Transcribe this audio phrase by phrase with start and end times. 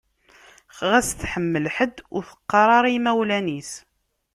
[0.89, 3.71] Ɣas tḥemmel ḥedd, ur teqqar ara i imawlan-is.